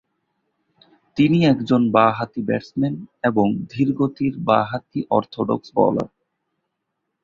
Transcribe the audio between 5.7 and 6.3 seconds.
Bowler.